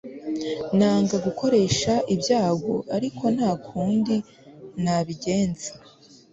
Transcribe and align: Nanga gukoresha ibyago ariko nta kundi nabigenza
Nanga 0.77 1.15
gukoresha 1.25 1.93
ibyago 2.13 2.73
ariko 2.97 3.23
nta 3.35 3.49
kundi 3.65 4.15
nabigenza 4.83 5.69